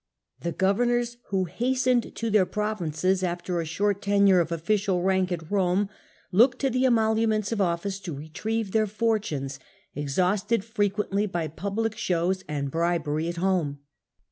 [0.41, 4.51] —A.D; Augustus, jg The governors who hastened to their provinces after a short tenure of
[4.51, 5.89] official rank at Rome
[6.31, 9.59] looked to the emoluments of office to retrieve their fortunes,
[9.93, 13.81] exhausted frequently by public shows and bribery at home.